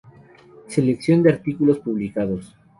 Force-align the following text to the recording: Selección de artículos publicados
Selección 0.67 1.21
de 1.21 1.29
artículos 1.31 1.77
publicados 1.77 2.55